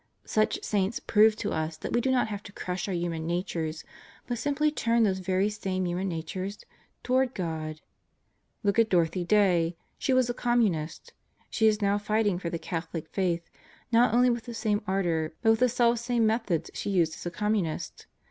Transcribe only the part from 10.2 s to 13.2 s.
a Communist. She is now fighting for the Catholic